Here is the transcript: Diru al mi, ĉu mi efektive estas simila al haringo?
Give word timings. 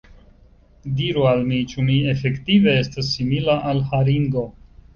Diru 1.01 1.27
al 1.31 1.43
mi, 1.51 1.59
ĉu 1.75 1.85
mi 1.91 1.99
efektive 2.15 2.75
estas 2.81 3.13
simila 3.19 3.61
al 3.75 3.87
haringo? 3.95 4.51